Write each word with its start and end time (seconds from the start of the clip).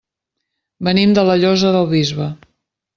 Venim 0.89 1.15
de 1.19 1.27
la 1.29 1.37
Llosa 1.45 1.77
del 1.79 1.89
Bisbe. 1.95 2.35